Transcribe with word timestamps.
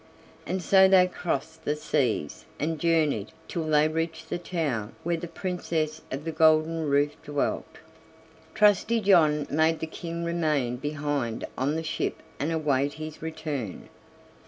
And 0.47 0.63
so 0.63 0.87
they 0.87 1.05
crossed 1.05 1.63
the 1.63 1.75
seas 1.75 2.45
and 2.59 2.79
journeyed 2.79 3.31
till 3.47 3.65
they 3.65 3.87
reached 3.87 4.31
the 4.31 4.39
town 4.39 4.93
where 5.03 5.15
the 5.15 5.27
Princess 5.27 6.01
of 6.11 6.23
the 6.25 6.31
Golden 6.31 6.89
Roof 6.89 7.11
dwelt. 7.23 7.77
Trusty 8.55 8.99
John 8.99 9.45
made 9.51 9.79
the 9.79 9.85
King 9.85 10.23
remain 10.23 10.77
behind 10.77 11.45
on 11.55 11.75
the 11.75 11.83
ship 11.83 12.23
and 12.39 12.51
await 12.51 12.93
his 12.93 13.21
return. 13.21 13.89